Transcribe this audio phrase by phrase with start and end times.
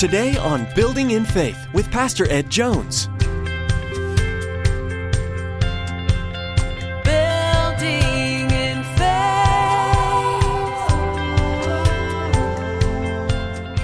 [0.00, 3.08] Today on Building in Faith with Pastor Ed Jones.
[7.04, 9.10] Building in faith.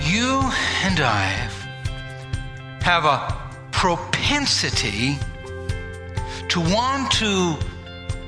[0.08, 0.40] You
[0.86, 1.50] and I
[2.80, 3.36] have a
[3.70, 5.18] propensity
[6.48, 7.58] to want to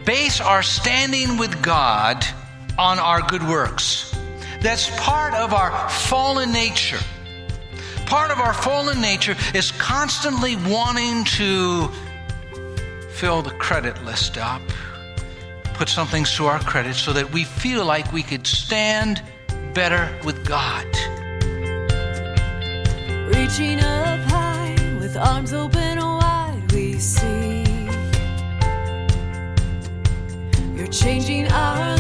[0.04, 2.22] base our standing with God
[2.76, 4.14] on our good works.
[4.60, 7.00] That's part of our fallen nature.
[8.08, 11.90] Part of our fallen nature is constantly wanting to
[13.10, 14.62] fill the credit list up,
[15.74, 19.22] put some things to our credit so that we feel like we could stand
[19.74, 20.86] better with God.
[23.28, 27.64] Reaching up high with arms open wide, we see
[30.74, 31.97] you're changing our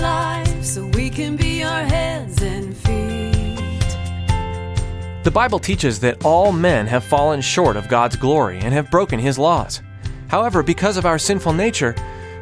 [5.28, 9.18] The Bible teaches that all men have fallen short of God's glory and have broken
[9.18, 9.82] His laws.
[10.28, 11.94] However, because of our sinful nature,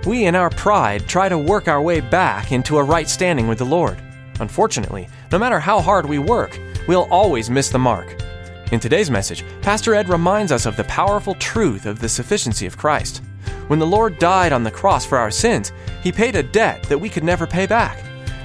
[0.07, 3.59] we in our pride try to work our way back into a right standing with
[3.59, 4.01] the Lord.
[4.39, 8.23] Unfortunately, no matter how hard we work, we'll always miss the mark.
[8.71, 12.79] In today's message, Pastor Ed reminds us of the powerful truth of the sufficiency of
[12.79, 13.21] Christ.
[13.67, 15.73] When the Lord died on the cross for our sins,
[16.05, 18.01] He paid a debt that we could never pay back.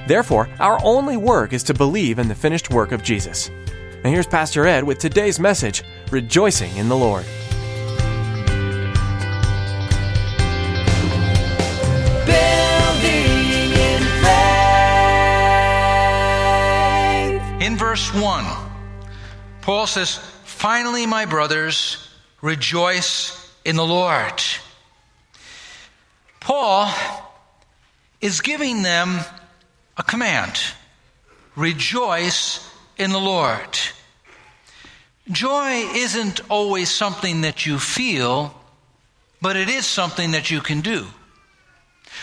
[0.08, 3.48] Therefore, our only work is to believe in the finished work of Jesus.
[4.04, 7.24] And here's Pastor Ed with today's message Rejoicing in the Lord.
[12.26, 14.42] Building in faith.
[17.62, 18.44] In verse 1,
[19.60, 22.08] Paul says, Finally, my brothers,
[22.40, 24.42] rejoice in the Lord.
[26.40, 26.92] Paul
[28.20, 29.20] is giving them
[29.96, 30.60] a command
[31.54, 33.78] rejoice in the Lord.
[35.30, 38.54] Joy isn't always something that you feel,
[39.40, 41.06] but it is something that you can do.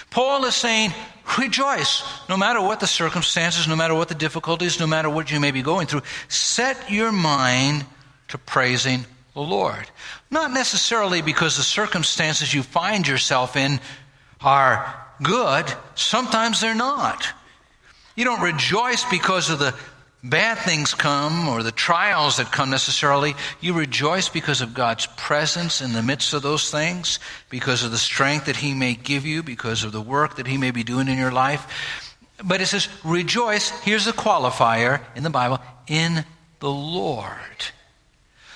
[0.10, 0.94] Paul is saying,
[1.38, 5.40] rejoice, no matter what the circumstances, no matter what the difficulties, no matter what you
[5.40, 6.02] may be going through.
[6.28, 7.86] Set your mind
[8.30, 9.90] to praising the Lord.
[10.30, 13.80] Not necessarily because the circumstances you find yourself in
[14.42, 15.66] are good,
[15.96, 17.28] sometimes they're not.
[18.16, 19.74] You don't rejoice because of the
[20.24, 23.36] bad things come or the trials that come necessarily.
[23.62, 27.20] You rejoice because of God's presence in the midst of those things,
[27.50, 30.58] because of the strength that He may give you, because of the work that He
[30.58, 31.66] may be doing in your life.
[32.44, 36.26] But it says, rejoice, here's the qualifier in the Bible, in
[36.60, 37.30] the Lord.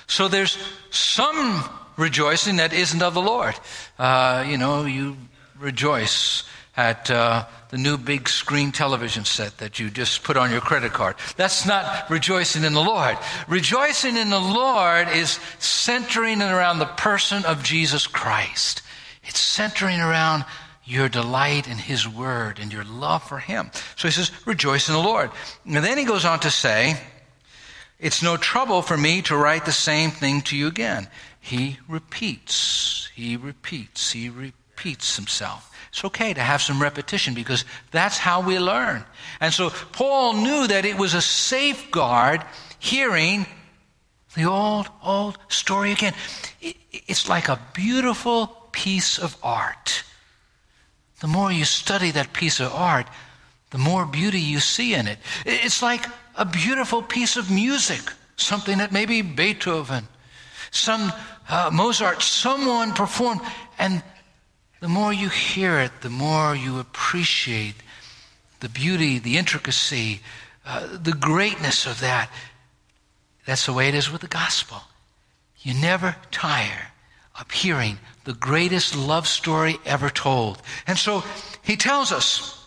[0.06, 0.58] So there's
[0.90, 1.64] some
[1.96, 3.54] rejoicing that isn't of the Lord.
[3.98, 5.16] Uh, you know, you
[5.58, 6.44] rejoice
[6.76, 10.92] at uh, the new big screen television set that you just put on your credit
[10.92, 11.16] card.
[11.36, 13.16] That's not rejoicing in the Lord.
[13.48, 18.82] Rejoicing in the Lord is centering around the person of Jesus Christ.
[19.22, 20.44] It's centering around
[20.84, 23.70] your delight in His Word and your love for Him.
[23.96, 25.30] So he says, rejoice in the Lord.
[25.64, 27.00] And then he goes on to say,
[28.00, 31.08] it's no trouble for me to write the same thing to you again.
[31.40, 35.70] He repeats, he repeats, he repeats himself.
[35.90, 39.04] It's okay to have some repetition because that's how we learn.
[39.40, 42.44] And so Paul knew that it was a safeguard
[42.78, 43.46] hearing
[44.34, 46.14] the old, old story again.
[46.60, 50.02] It's like a beautiful piece of art.
[51.20, 53.06] The more you study that piece of art,
[53.70, 55.18] the more beauty you see in it.
[55.46, 58.00] It's like a beautiful piece of music,
[58.36, 60.08] something that maybe Beethoven,
[60.70, 61.12] some
[61.48, 63.40] uh, Mozart, someone performed,
[63.78, 64.02] and
[64.84, 67.74] the more you hear it, the more you appreciate
[68.60, 70.20] the beauty, the intricacy,
[70.66, 72.28] uh, the greatness of that.
[73.46, 74.82] That's the way it is with the gospel.
[75.60, 76.92] You never tire
[77.40, 80.60] of hearing the greatest love story ever told.
[80.86, 81.24] And so
[81.62, 82.62] he tells us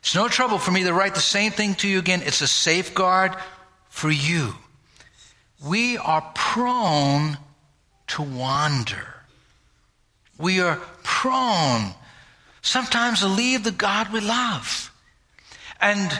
[0.00, 2.22] it's no trouble for me to write the same thing to you again.
[2.24, 3.32] It's a safeguard
[3.90, 4.56] for you.
[5.64, 7.38] We are prone
[8.08, 9.14] to wander.
[10.38, 11.94] We are prone
[12.62, 14.90] sometimes to leave the God we love.
[15.80, 16.10] And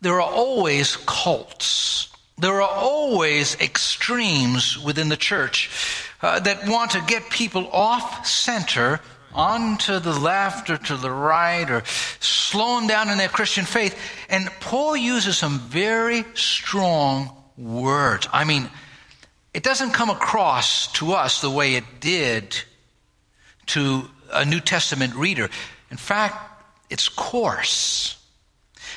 [0.00, 2.08] there are always cults.
[2.38, 5.70] There are always extremes within the church
[6.22, 9.00] uh, that want to get people off center
[9.34, 11.82] onto the left or to the right or
[12.20, 13.98] slow them down in their Christian faith.
[14.28, 18.28] And Paul uses some very strong words.
[18.32, 18.70] I mean,
[19.54, 22.56] it doesn't come across to us the way it did
[23.66, 25.48] to a New Testament reader.
[25.90, 26.36] In fact,
[26.90, 28.16] it's coarse.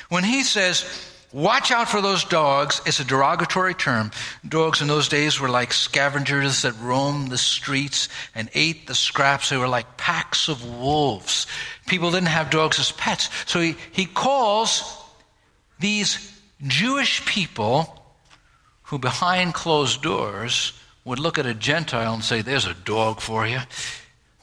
[0.08, 0.84] When he says,
[1.32, 2.82] Watch out for those dogs.
[2.84, 4.10] It's a derogatory term.
[4.46, 9.48] Dogs in those days were like scavengers that roamed the streets and ate the scraps.
[9.48, 11.46] They were like packs of wolves.
[11.86, 13.30] People didn't have dogs as pets.
[13.46, 14.82] So he, he calls
[15.80, 18.01] these Jewish people
[18.92, 20.74] who behind closed doors
[21.06, 23.60] would look at a Gentile and say, There's a dog for you.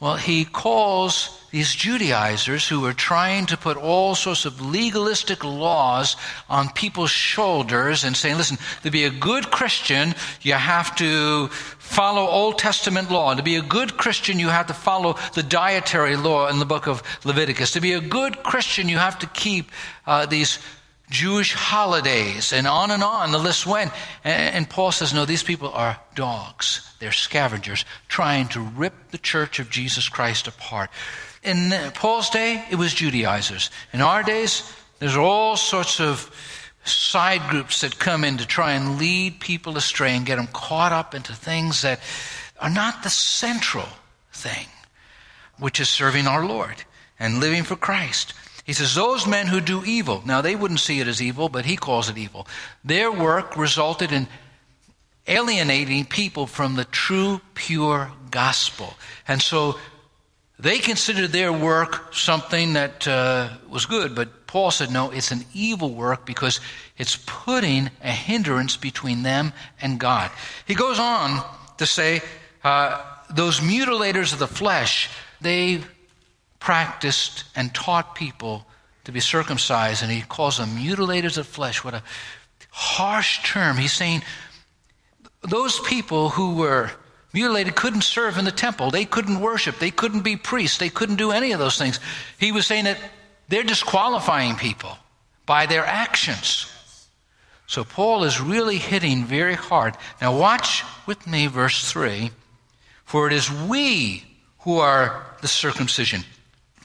[0.00, 6.16] Well, he calls these Judaizers who are trying to put all sorts of legalistic laws
[6.48, 11.46] on people's shoulders and saying, listen, to be a good Christian, you have to
[11.78, 13.34] follow Old Testament law.
[13.34, 16.88] To be a good Christian, you have to follow the dietary law in the book
[16.88, 17.72] of Leviticus.
[17.72, 19.70] To be a good Christian, you have to keep
[20.06, 20.58] uh, these
[21.10, 23.92] Jewish holidays, and on and on the list went.
[24.24, 26.94] And, Paul says, No, these people are dogs.
[27.00, 30.90] They're scavengers trying to rip the church of Jesus Christ apart.
[31.42, 33.70] In Paul's day, it was Judaizers.
[33.92, 34.70] In our days,
[35.00, 36.30] there's all sorts of
[36.84, 40.92] side groups that come in to try and lead people astray and get them caught
[40.92, 42.00] up into things that
[42.58, 43.88] are not the central
[44.32, 44.66] thing,
[45.58, 46.84] which is serving our Lord
[47.18, 48.34] and living for Christ.
[48.70, 51.64] He says, Those men who do evil, now they wouldn't see it as evil, but
[51.64, 52.46] he calls it evil.
[52.84, 54.28] Their work resulted in
[55.26, 58.94] alienating people from the true, pure gospel.
[59.26, 59.76] And so
[60.56, 65.44] they considered their work something that uh, was good, but Paul said, no, it's an
[65.52, 66.60] evil work because
[66.96, 69.52] it's putting a hindrance between them
[69.82, 70.30] and God.
[70.64, 71.44] He goes on
[71.78, 72.20] to say,
[72.62, 75.80] uh, those mutilators of the flesh, they
[76.60, 78.66] practiced and taught people
[79.04, 81.82] to be circumcised, and he calls them mutilators of flesh.
[81.82, 82.02] What a
[82.70, 83.76] harsh term.
[83.76, 84.22] He's saying
[85.42, 86.90] those people who were
[87.32, 91.16] mutilated couldn't serve in the temple, they couldn't worship, they couldn't be priests, they couldn't
[91.16, 91.98] do any of those things.
[92.38, 92.98] He was saying that
[93.48, 94.96] they're disqualifying people
[95.46, 96.72] by their actions.
[97.66, 99.96] So Paul is really hitting very hard.
[100.20, 102.30] Now, watch with me verse 3
[103.04, 104.24] For it is we
[104.60, 106.24] who are the circumcision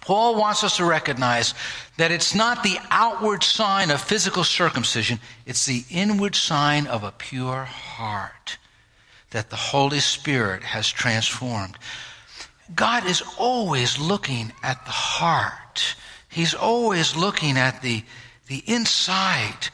[0.05, 1.55] Paul wants us to recognize
[1.97, 7.11] that it's not the outward sign of physical circumcision, it's the inward sign of a
[7.11, 8.59] pure heart
[9.31, 11.75] that the Holy Spirit has transformed.
[12.73, 15.95] God is always looking at the heart.
[16.29, 18.03] He's always looking at the,
[18.47, 19.69] the inside.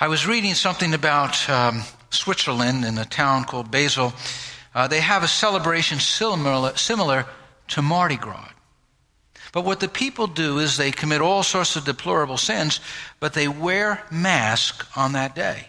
[0.00, 4.14] I was reading something about um, Switzerland in a town called Basel.
[4.74, 7.26] Uh, they have a celebration similar, similar
[7.68, 8.53] to Mardi Gras.
[9.54, 12.80] But what the people do is they commit all sorts of deplorable sins,
[13.20, 15.68] but they wear masks on that day.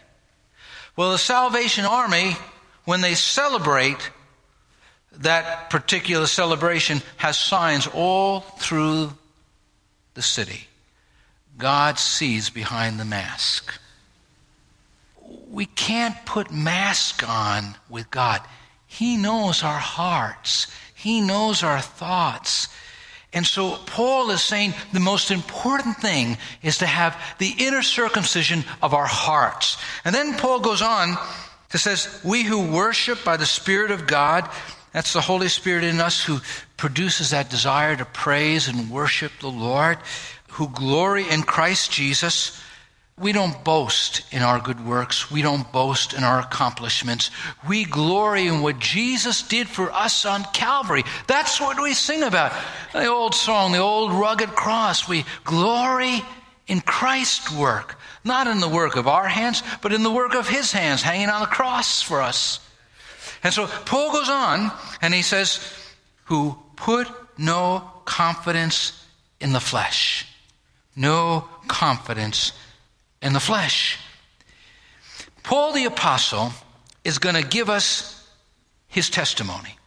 [0.96, 2.36] Well, the Salvation Army,
[2.86, 4.10] when they celebrate
[5.12, 9.12] that particular celebration, has signs all through
[10.16, 10.68] the city.
[11.56, 13.72] God sees behind the mask.
[15.52, 18.42] We can't put mask on with God.
[18.88, 20.74] He knows our hearts.
[20.96, 22.68] He knows our thoughts.
[23.36, 28.64] And so Paul is saying the most important thing is to have the inner circumcision
[28.82, 29.78] of our hearts.
[30.06, 31.18] And then Paul goes on
[31.70, 34.50] to says, we who worship by the Spirit of God,
[34.94, 36.40] that's the Holy Spirit in us who
[36.78, 39.98] produces that desire to praise and worship the Lord,
[40.52, 42.62] who glory in Christ Jesus.
[43.18, 45.32] We don't boast in our good works.
[45.32, 47.32] We don't boast in our accomplishments.
[47.66, 51.04] We glory in what Jesus did for us on Calvary.
[51.26, 52.52] That's what we sing about.
[52.92, 55.08] The old song, the old rugged cross.
[55.08, 56.24] We glory
[56.68, 60.50] in Christ's work, not in the work of our hands, but in the work of
[60.50, 62.60] his hands hanging on the cross for us.
[63.44, 65.62] And so Paul goes on and he says,
[66.26, 67.08] Who put
[67.38, 69.06] no confidence
[69.40, 70.28] in the flesh.
[70.98, 72.52] No confidence
[73.26, 73.98] in the flesh.
[75.42, 76.52] Paul the Apostle
[77.04, 78.30] is going to give us
[78.88, 79.78] his testimony.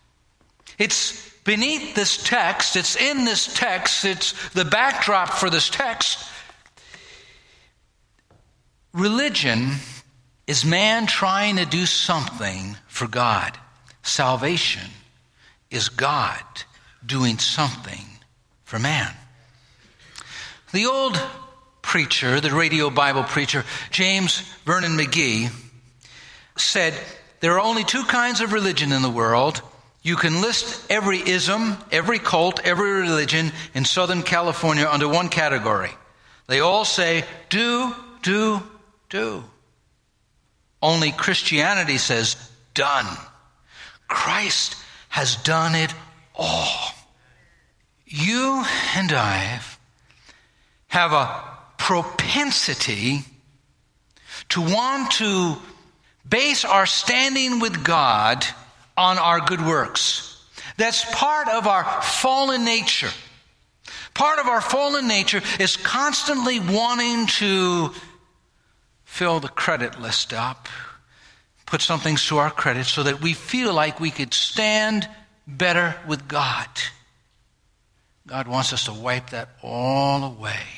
[0.76, 6.28] It's beneath this text, it's in this text, it's the backdrop for this text.
[8.92, 9.70] Religion
[10.48, 13.56] is man trying to do something for God.
[14.02, 14.90] Salvation
[15.70, 16.42] is God
[17.06, 18.04] doing something
[18.64, 19.14] for man.
[20.72, 21.20] The old
[21.88, 25.50] preacher, the radio Bible preacher, James Vernon McGee,
[26.54, 26.92] said
[27.40, 29.62] there are only two kinds of religion in the world.
[30.02, 35.90] You can list every ism, every cult, every religion in Southern California under one category.
[36.46, 38.62] They all say, do, do,
[39.08, 39.42] do.
[40.82, 42.36] Only Christianity says,
[42.74, 43.06] done.
[44.08, 44.76] Christ
[45.08, 45.94] has done it
[46.34, 46.90] all.
[48.04, 48.62] You
[48.94, 49.60] and I
[50.88, 53.20] have a propensity
[54.50, 55.56] to want to
[56.28, 58.44] base our standing with God
[58.96, 60.44] on our good works.
[60.76, 63.10] That's part of our fallen nature.
[64.14, 67.90] Part of our fallen nature is constantly wanting to
[69.04, 70.68] fill the credit list up,
[71.66, 75.08] put some things to our credit so that we feel like we could stand
[75.46, 76.68] better with God.
[78.26, 80.77] God wants us to wipe that all away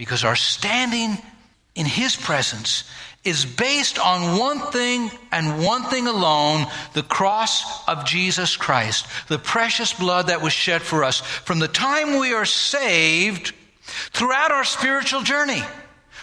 [0.00, 1.18] because our standing
[1.74, 2.84] in His presence
[3.22, 9.38] is based on one thing and one thing alone the cross of Jesus Christ, the
[9.38, 13.52] precious blood that was shed for us from the time we are saved
[13.82, 15.62] throughout our spiritual journey.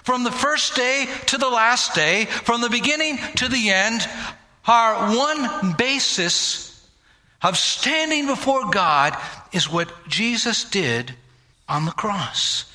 [0.01, 4.01] From the first day to the last day, from the beginning to the end,
[4.65, 6.84] our one basis
[7.43, 9.15] of standing before God
[9.53, 11.13] is what Jesus did
[11.69, 12.65] on the cross.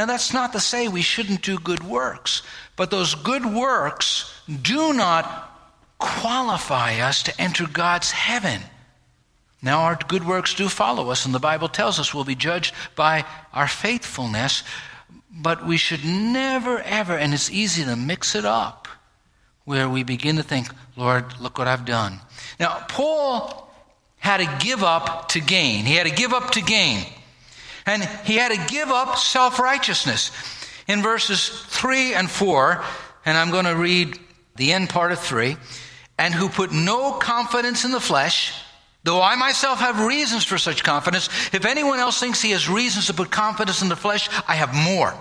[0.00, 2.40] Now, that's not to say we shouldn't do good works,
[2.74, 5.54] but those good works do not
[5.98, 8.62] qualify us to enter God's heaven.
[9.60, 12.74] Now, our good works do follow us, and the Bible tells us we'll be judged
[12.96, 14.64] by our faithfulness,
[15.30, 18.88] but we should never, ever, and it's easy to mix it up,
[19.66, 22.20] where we begin to think, Lord, look what I've done.
[22.58, 23.70] Now, Paul
[24.16, 25.84] had to give up to gain.
[25.84, 27.04] He had to give up to gain.
[27.86, 30.30] And he had to give up self righteousness.
[30.86, 32.82] In verses 3 and 4,
[33.24, 34.18] and I'm going to read
[34.56, 35.56] the end part of 3,
[36.18, 38.52] and who put no confidence in the flesh,
[39.04, 41.28] though I myself have reasons for such confidence.
[41.52, 44.74] If anyone else thinks he has reasons to put confidence in the flesh, I have
[44.74, 45.14] more.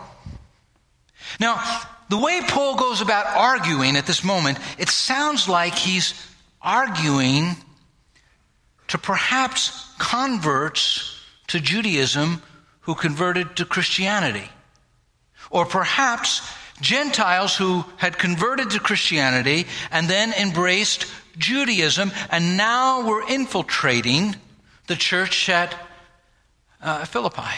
[1.40, 1.64] Now,
[2.10, 6.14] the way Paul goes about arguing at this moment, it sounds like he's
[6.62, 7.56] arguing
[8.88, 11.16] to perhaps converts
[11.48, 12.42] to Judaism
[12.90, 14.50] who converted to Christianity.
[15.52, 16.42] Or perhaps
[16.82, 21.06] Gentiles who had converted to Christianity and then embraced
[21.38, 24.36] Judaism and now were infiltrating
[24.88, 25.76] the church at
[26.82, 27.54] uh, Philippi.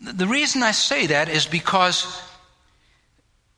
[0.00, 2.06] The reason I say that is because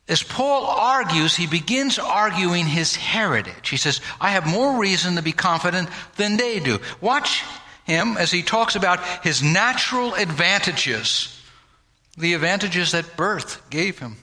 [0.09, 3.69] as Paul argues, he begins arguing his heritage.
[3.69, 5.87] He says, I have more reason to be confident
[6.17, 6.79] than they do.
[6.99, 7.41] Watch
[7.85, 11.41] him as he talks about his natural advantages,
[12.17, 14.17] the advantages that birth gave him.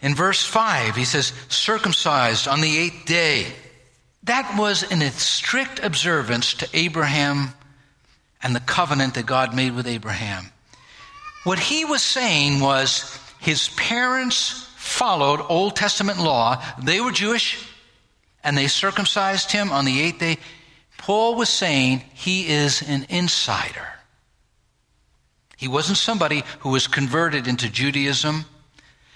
[0.00, 3.46] In verse 5, he says, circumcised on the eighth day.
[4.24, 7.52] That was in strict observance to Abraham
[8.42, 10.52] and the covenant that God made with Abraham.
[11.44, 16.62] What he was saying was, his parents followed Old Testament law.
[16.82, 17.64] They were Jewish
[18.44, 20.38] and they circumcised him on the eighth day.
[21.08, 23.88] Paul was saying he is an insider.
[25.56, 28.44] He wasn't somebody who was converted into Judaism,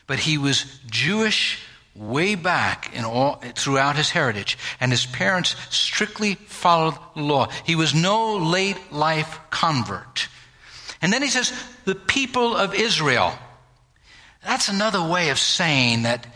[0.06, 1.58] but he was Jewish
[1.94, 7.48] way back in all, throughout his heritage, and his parents strictly followed the law.
[7.66, 10.28] He was no late life convert.
[11.02, 11.52] And then he says,
[11.84, 13.34] the people of Israel.
[14.42, 16.26] That's another way of saying that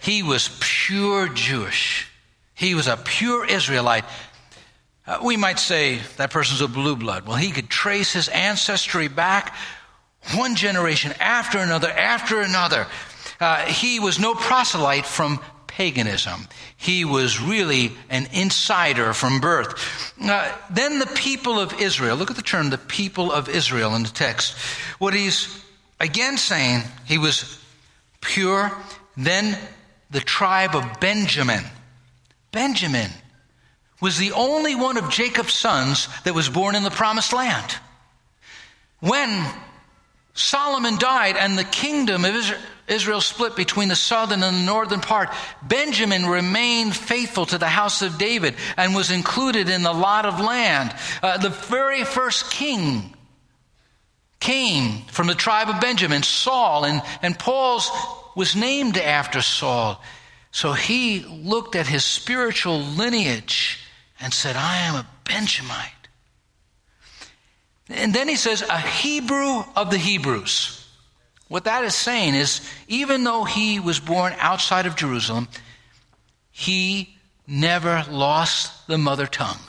[0.00, 2.08] he was pure Jewish.
[2.56, 4.06] He was a pure Israelite.
[5.06, 7.26] Uh, we might say that person's a blue blood.
[7.26, 9.54] Well, he could trace his ancestry back
[10.34, 12.86] one generation after another, after another.
[13.38, 16.48] Uh, he was no proselyte from paganism.
[16.76, 20.12] He was really an insider from birth.
[20.20, 24.02] Uh, then the people of Israel, look at the term, the people of Israel in
[24.02, 24.56] the text.
[24.98, 25.62] What he's
[26.00, 27.58] Again, saying he was
[28.20, 28.72] pure.
[29.16, 29.58] Then
[30.10, 31.64] the tribe of Benjamin.
[32.52, 33.10] Benjamin
[34.00, 37.76] was the only one of Jacob's sons that was born in the promised land.
[39.00, 39.46] When
[40.34, 42.54] Solomon died and the kingdom of
[42.88, 45.30] Israel split between the southern and the northern part,
[45.62, 50.40] Benjamin remained faithful to the house of David and was included in the lot of
[50.40, 50.94] land.
[51.22, 53.14] Uh, the very first king
[54.40, 57.90] came from the tribe of Benjamin, Saul, and, and Paul's
[58.36, 60.00] was named after Saul.
[60.50, 63.85] So he looked at his spiritual lineage
[64.20, 65.92] and said, I am a Benjamite.
[67.88, 70.84] And then he says, a Hebrew of the Hebrews.
[71.48, 75.46] What that is saying is, even though he was born outside of Jerusalem,
[76.50, 79.60] he never lost the mother tongue.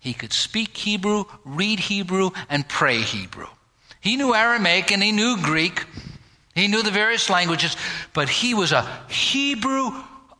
[0.00, 3.46] He could speak Hebrew, read Hebrew, and pray Hebrew.
[4.00, 5.84] He knew Aramaic and he knew Greek.
[6.54, 7.76] He knew the various languages,
[8.12, 9.90] but he was a Hebrew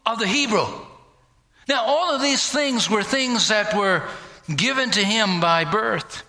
[0.05, 0.67] of the Hebrew.
[1.69, 4.03] Now, all of these things were things that were
[4.55, 6.23] given to him by birth.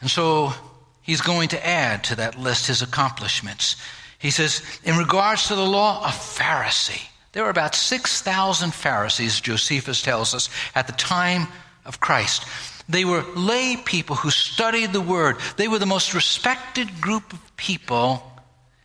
[0.00, 0.52] And so
[1.02, 3.76] he's going to add to that list his accomplishments.
[4.18, 7.08] He says, in regards to the law, a Pharisee.
[7.32, 11.48] There were about 6,000 Pharisees, Josephus tells us, at the time
[11.84, 12.46] of Christ.
[12.88, 15.36] They were lay people who studied the word.
[15.56, 18.22] They were the most respected group of people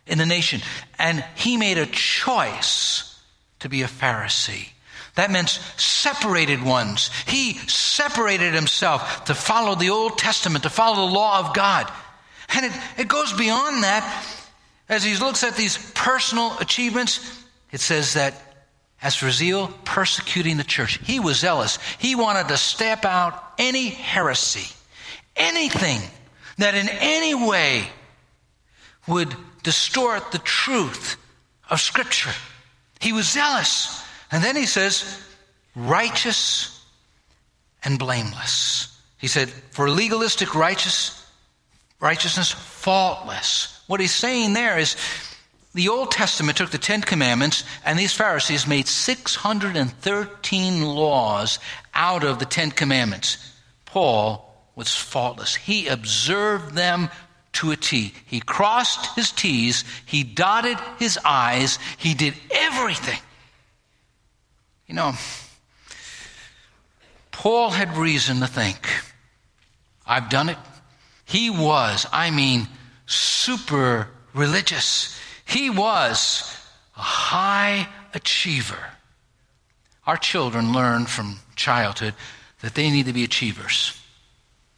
[0.07, 0.61] in the nation.
[0.97, 3.21] And he made a choice
[3.59, 4.69] to be a Pharisee.
[5.15, 7.09] That meant separated ones.
[7.27, 11.91] He separated himself to follow the Old Testament, to follow the law of God.
[12.55, 14.25] And it, it goes beyond that.
[14.87, 18.33] As he looks at these personal achievements, it says that
[19.01, 20.99] as for zeal, persecuting the church.
[21.03, 21.79] He was zealous.
[21.99, 24.73] He wanted to stamp out any heresy,
[25.35, 26.01] anything
[26.57, 27.87] that in any way
[29.07, 31.15] would distort the truth
[31.69, 32.33] of Scripture.
[32.99, 34.03] He was zealous.
[34.31, 35.19] And then he says,
[35.75, 36.83] righteous
[37.83, 38.95] and blameless.
[39.17, 41.25] He said, for legalistic righteous,
[41.99, 43.81] righteousness, faultless.
[43.87, 44.95] What he's saying there is
[45.73, 51.59] the Old Testament took the Ten Commandments, and these Pharisees made 613 laws
[51.93, 53.37] out of the Ten Commandments.
[53.85, 54.45] Paul
[54.75, 55.55] was faultless.
[55.55, 57.09] He observed them
[57.53, 58.13] to a T.
[58.25, 63.19] He crossed his T's, he dotted his I's, he did everything.
[64.89, 65.13] You know,
[67.31, 68.89] Paul had reason to think,
[70.05, 70.57] I've done it.
[71.25, 72.67] He was, I mean,
[73.05, 75.15] super religious.
[75.45, 76.57] He was
[76.97, 78.83] a high achiever.
[80.07, 82.15] Our children learn from childhood
[82.61, 83.95] that they need to be achievers.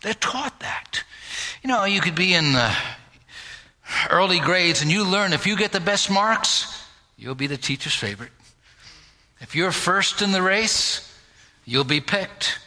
[0.01, 1.05] They're taught that.
[1.63, 2.75] You know, you could be in the
[4.09, 6.85] early grades and you learn if you get the best marks,
[7.17, 8.31] you'll be the teacher's favorite.
[9.41, 11.11] If you're first in the race,
[11.65, 12.59] you'll be picked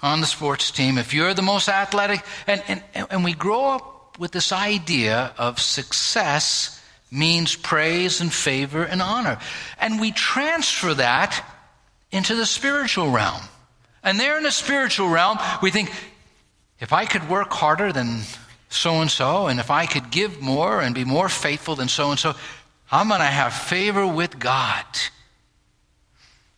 [0.00, 0.98] on the sports team.
[0.98, 5.60] If you're the most athletic, and, and, and we grow up with this idea of
[5.60, 9.38] success means praise and favor and honor.
[9.78, 11.44] And we transfer that
[12.10, 13.42] into the spiritual realm.
[14.02, 15.92] And there in the spiritual realm, we think
[16.80, 18.22] if I could work harder than
[18.70, 22.10] so and so, and if I could give more and be more faithful than so
[22.10, 22.34] and so,
[22.90, 24.84] I'm going to have favor with God.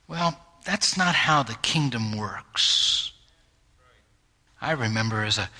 [0.07, 3.13] Well, that's not how the kingdom works.
[4.61, 5.51] I remember as a,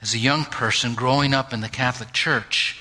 [0.00, 2.78] as a young person growing up in the Catholic Church,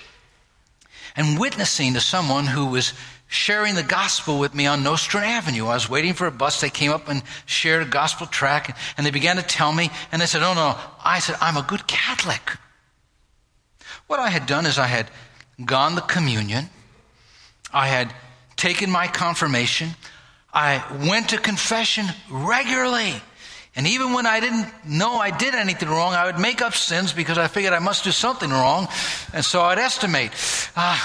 [1.15, 2.93] and witnessing to someone who was
[3.27, 5.65] sharing the gospel with me on Nostrand Avenue.
[5.65, 6.61] I was waiting for a bus.
[6.61, 10.21] They came up and shared a gospel track, and they began to tell me, and
[10.21, 10.77] they said, Oh, no.
[11.03, 12.57] I said, I'm a good Catholic.
[14.07, 15.09] What I had done is I had
[15.65, 16.69] gone the communion,
[17.73, 18.13] I had
[18.55, 19.89] taken my confirmation,
[20.53, 23.13] I went to confession regularly.
[23.75, 27.11] And even when I didn't know I did anything wrong, I would make up sins
[27.11, 28.87] because I figured I must do something wrong.
[29.33, 30.31] And so I'd estimate.
[30.75, 30.99] Uh,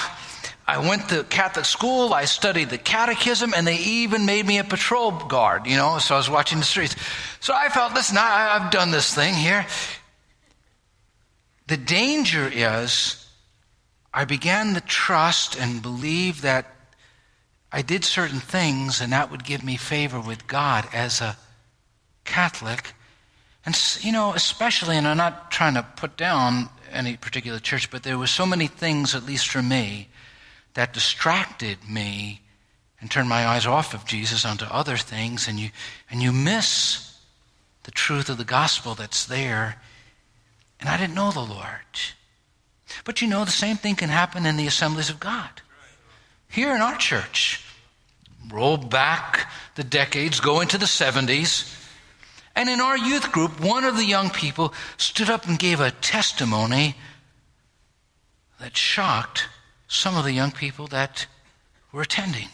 [0.67, 4.63] I went to Catholic school, I studied the catechism, and they even made me a
[4.63, 6.95] patrol guard, you know, so I was watching the streets.
[7.39, 9.65] So I felt, listen, I, I've done this thing here.
[11.65, 13.27] The danger is
[14.13, 16.67] I began to trust and believe that
[17.71, 21.37] I did certain things and that would give me favor with God as a
[22.25, 22.93] Catholic.
[23.65, 28.03] And, you know, especially, and I'm not trying to put down any particular church, but
[28.03, 30.09] there were so many things, at least for me,
[30.73, 32.41] that distracted me
[33.01, 35.69] and turned my eyes off of Jesus onto other things, and you,
[36.09, 37.17] and you miss
[37.83, 39.77] the truth of the gospel that's there.
[40.79, 41.99] And I didn't know the Lord.
[43.05, 45.61] But you know, the same thing can happen in the assemblies of God.
[46.49, 47.63] Here in our church,
[48.51, 51.75] roll back the decades, go into the 70s,
[52.55, 55.91] and in our youth group, one of the young people stood up and gave a
[55.91, 56.95] testimony
[58.59, 59.47] that shocked
[59.87, 61.27] some of the young people that
[61.91, 62.49] were attending.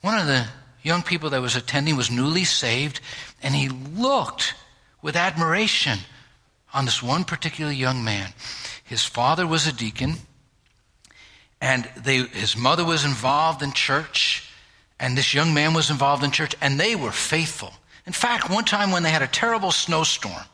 [0.00, 0.46] One of the
[0.82, 3.00] young people that was attending was newly saved,
[3.42, 4.54] and he looked
[5.02, 6.00] with admiration
[6.74, 8.34] on this one particular young man.
[8.84, 10.16] His father was a deacon,
[11.60, 14.50] and they, his mother was involved in church,
[15.00, 17.72] and this young man was involved in church, and they were faithful.
[18.06, 20.44] In fact, one time when they had a terrible snowstorm,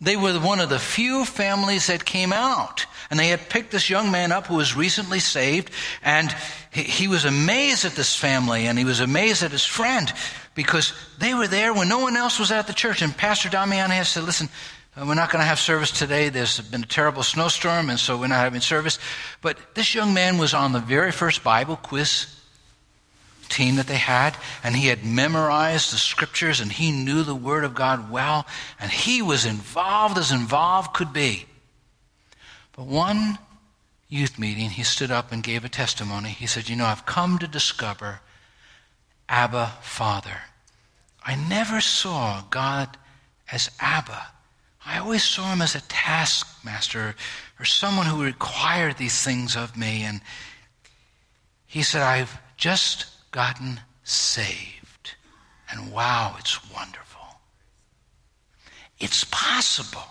[0.00, 2.86] they were one of the few families that came out.
[3.08, 5.70] And they had picked this young man up who was recently saved.
[6.02, 6.34] And
[6.70, 10.12] he, he, was amazed at this family and he was amazed at his friend
[10.54, 13.00] because they were there when no one else was at the church.
[13.00, 14.48] And Pastor Damiani said, Listen,
[14.96, 16.30] Uh, we're not going to have service today.
[16.30, 18.98] There's been a terrible snowstorm, and so we're not having service.
[19.42, 22.34] But this young man was on the very first Bible quiz
[23.50, 27.64] team that they had, and he had memorized the scriptures and he knew the Word
[27.64, 28.46] of God well,
[28.80, 31.44] and he was involved as involved could be.
[32.74, 33.38] But one
[34.08, 36.30] youth meeting, he stood up and gave a testimony.
[36.30, 38.20] He said, You know, I've come to discover
[39.28, 40.40] Abba, Father.
[41.24, 42.96] I never saw God
[43.50, 44.28] as Abba.
[44.86, 47.16] I always saw him as a taskmaster
[47.58, 50.04] or someone who required these things of me.
[50.04, 50.20] And
[51.66, 55.14] he said, I've just gotten saved.
[55.70, 57.20] And wow, it's wonderful.
[59.00, 60.04] It's possible.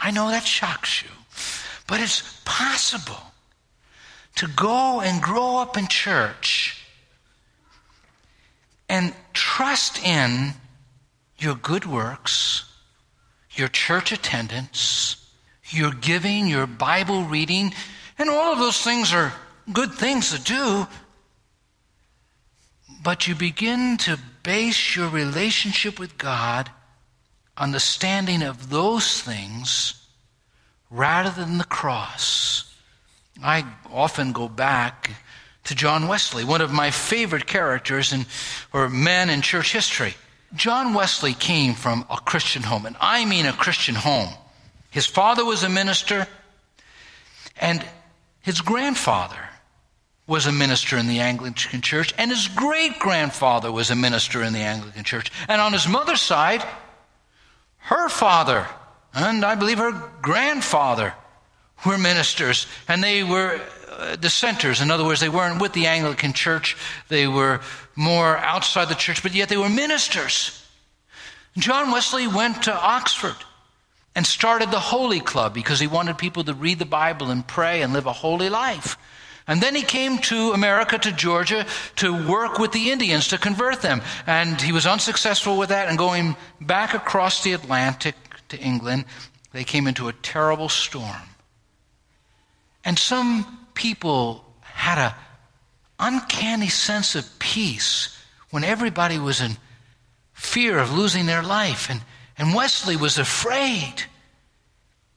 [0.00, 1.10] I know that shocks you,
[1.86, 3.22] but it's possible
[4.36, 6.82] to go and grow up in church
[8.88, 10.54] and trust in
[11.38, 12.64] your good works,
[13.58, 15.28] your church attendance,
[15.70, 17.74] your giving, your Bible reading,
[18.18, 19.32] and all of those things are
[19.72, 20.86] good things to do.
[23.02, 26.70] But you begin to base your relationship with God
[27.56, 30.06] on the standing of those things
[30.90, 32.74] rather than the cross.
[33.42, 35.10] I often go back
[35.64, 38.26] to John Wesley, one of my favorite characters in,
[38.72, 40.14] or men in church history.
[40.54, 44.30] John Wesley came from a Christian home, and I mean a Christian home.
[44.90, 46.26] His father was a minister,
[47.60, 47.84] and
[48.40, 49.36] his grandfather
[50.26, 54.52] was a minister in the Anglican church, and his great grandfather was a minister in
[54.52, 55.30] the Anglican church.
[55.48, 56.62] And on his mother's side,
[57.78, 58.66] her father,
[59.14, 61.14] and I believe her grandfather,
[61.86, 63.60] were ministers, and they were
[63.98, 64.80] uh, dissenters.
[64.80, 66.76] In other words, they weren't with the Anglican church,
[67.08, 67.60] they were
[67.96, 70.64] more outside the church, but yet they were ministers.
[71.58, 73.36] John Wesley went to Oxford
[74.14, 77.82] and started the Holy Club because he wanted people to read the Bible and pray
[77.82, 78.96] and live a holy life.
[79.48, 83.80] And then he came to America, to Georgia, to work with the Indians to convert
[83.80, 84.02] them.
[84.26, 85.88] And he was unsuccessful with that.
[85.88, 88.14] And going back across the Atlantic
[88.50, 89.06] to England,
[89.52, 91.22] they came into a terrible storm.
[92.84, 95.16] And some people had a
[96.00, 98.16] uncanny sense of peace
[98.50, 99.52] when everybody was in
[100.32, 101.88] fear of losing their life.
[101.88, 102.00] And,
[102.36, 103.94] and Wesley was afraid.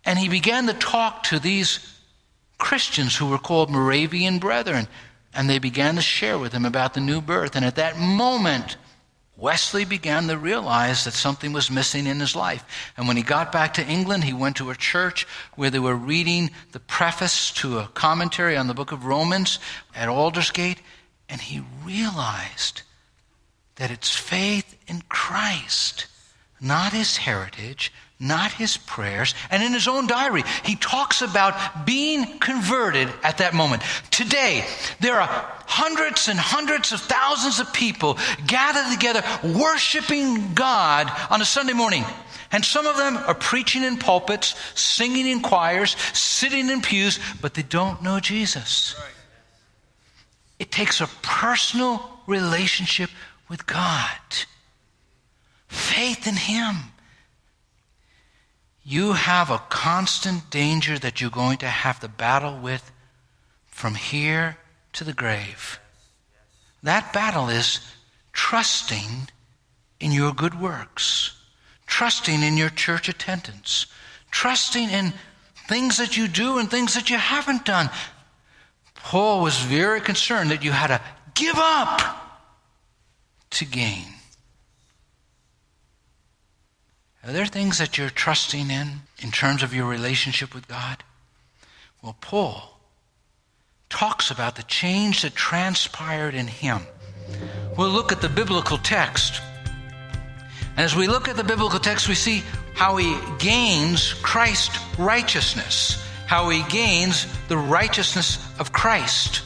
[0.06, 1.80] And he began to talk to these
[2.60, 4.88] Christians who were called Moravian Brethren.
[5.34, 7.56] And they began to share with him about the new birth.
[7.56, 8.78] And at that moment,
[9.42, 12.64] Wesley began to realize that something was missing in his life.
[12.96, 15.26] And when he got back to England, he went to a church
[15.56, 19.58] where they were reading the preface to a commentary on the book of Romans
[19.96, 20.80] at Aldersgate,
[21.28, 22.84] and he realized
[23.78, 26.06] that it's faith in Christ,
[26.60, 29.34] not his heritage, not his prayers.
[29.50, 33.82] And in his own diary, he talks about being converted at that moment.
[34.12, 34.64] Today,
[35.00, 35.28] there are
[35.66, 42.06] hundreds and hundreds of thousands of people gathered together worshiping God on a Sunday morning.
[42.52, 47.56] And some of them are preaching in pulpits, singing in choirs, sitting in pews, but
[47.56, 48.96] they don't know Jesus.
[50.60, 53.10] It takes a personal relationship
[53.50, 54.20] with God,
[55.70, 56.91] faith in Him
[58.92, 62.92] you have a constant danger that you're going to have to battle with
[63.68, 64.58] from here
[64.92, 65.80] to the grave.
[66.84, 67.80] That battle is
[68.34, 69.30] trusting
[70.02, 71.38] in your good works,
[71.88, 73.86] trusting in your church attendance,
[74.30, 75.14] trusting in
[75.70, 77.90] things that you do and things that you haven't done.
[78.96, 81.02] Paul was very concerned that you had to
[81.34, 82.02] give up
[83.52, 84.21] to gain.
[87.24, 91.04] Are there things that you're trusting in in terms of your relationship with God?
[92.02, 92.80] Well, Paul
[93.90, 96.82] talks about the change that transpired in him.
[97.78, 99.40] We'll look at the biblical text.
[100.72, 106.04] And as we look at the biblical text, we see how he gains Christ's righteousness,
[106.26, 109.44] how he gains the righteousness of Christ.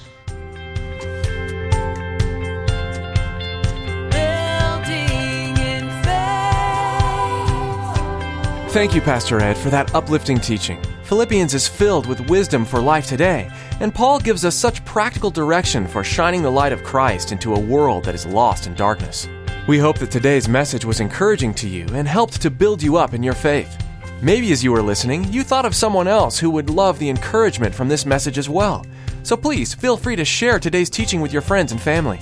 [8.76, 10.84] Thank you, Pastor Ed, for that uplifting teaching.
[11.04, 15.88] Philippians is filled with wisdom for life today, and Paul gives us such practical direction
[15.88, 19.30] for shining the light of Christ into a world that is lost in darkness.
[19.66, 23.14] We hope that today's message was encouraging to you and helped to build you up
[23.14, 23.82] in your faith.
[24.22, 27.74] Maybe as you were listening, you thought of someone else who would love the encouragement
[27.74, 28.86] from this message as well.
[29.24, 32.20] So please feel free to share today's teaching with your friends and family.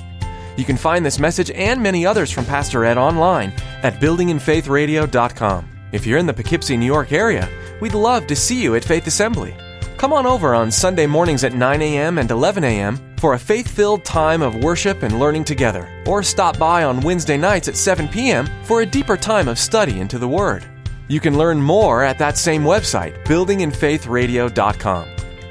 [0.56, 5.73] You can find this message and many others from Pastor Ed online at buildinginfaithradio.com.
[5.94, 7.48] If you're in the Poughkeepsie, New York area,
[7.80, 9.56] we'd love to see you at Faith Assembly.
[9.96, 12.18] Come on over on Sunday mornings at 9 a.m.
[12.18, 13.00] and 11 a.m.
[13.18, 17.38] for a faith filled time of worship and learning together, or stop by on Wednesday
[17.38, 18.50] nights at 7 p.m.
[18.64, 20.66] for a deeper time of study into the Word.
[21.10, 25.08] You can learn more at that same website, buildinginfaithradio.com.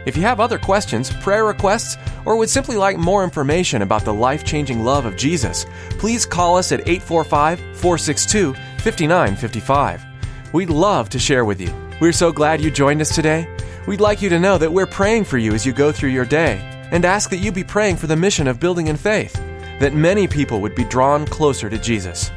[0.07, 4.13] If you have other questions, prayer requests, or would simply like more information about the
[4.13, 5.67] life changing love of Jesus,
[6.01, 10.12] please call us at 845 462 5955.
[10.53, 11.73] We'd love to share with you.
[11.99, 13.49] We're so glad you joined us today.
[13.87, 16.27] We'd like you to know that we're praying for you as you go through your
[16.27, 16.61] day
[16.91, 19.33] and ask that you be praying for the mission of building in faith,
[19.81, 22.31] that many people would be drawn closer to Jesus.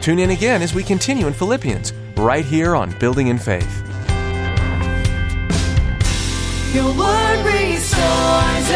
[0.00, 3.82] Tune in again as we continue in Philippians, right here on Building in Faith.
[6.72, 8.68] Your word restores.